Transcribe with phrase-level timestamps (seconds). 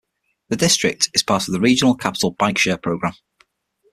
[0.49, 3.13] The District is part of the regional Capital Bikeshare program.